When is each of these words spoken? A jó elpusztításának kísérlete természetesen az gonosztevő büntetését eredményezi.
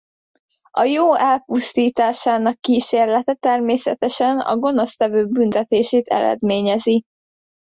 A 0.71 0.83
jó 0.83 1.15
elpusztításának 1.15 2.59
kísérlete 2.59 3.33
természetesen 3.33 4.39
az 4.39 4.59
gonosztevő 4.59 5.25
büntetését 5.25 6.07
eredményezi. 6.07 7.03